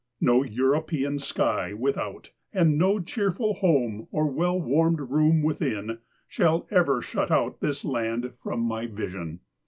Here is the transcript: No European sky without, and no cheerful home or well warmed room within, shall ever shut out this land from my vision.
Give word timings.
No 0.19 0.41
European 0.43 1.19
sky 1.19 1.73
without, 1.73 2.31
and 2.51 2.75
no 2.75 2.99
cheerful 2.99 3.53
home 3.53 4.07
or 4.09 4.25
well 4.25 4.59
warmed 4.59 4.99
room 4.99 5.43
within, 5.43 5.99
shall 6.27 6.65
ever 6.71 7.03
shut 7.03 7.29
out 7.29 7.59
this 7.59 7.85
land 7.85 8.33
from 8.41 8.61
my 8.61 8.87
vision. 8.87 9.41